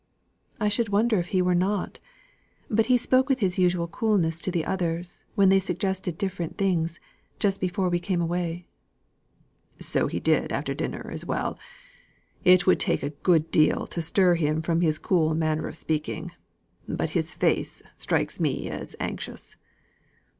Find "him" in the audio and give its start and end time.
14.33-14.63